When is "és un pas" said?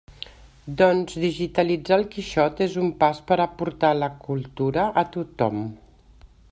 2.67-3.21